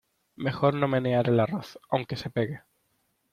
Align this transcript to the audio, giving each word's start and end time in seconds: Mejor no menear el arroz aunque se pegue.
Mejor 0.37 0.73
no 0.73 0.87
menear 0.87 1.29
el 1.29 1.39
arroz 1.39 1.77
aunque 1.91 2.15
se 2.15 2.31
pegue. 2.31 2.61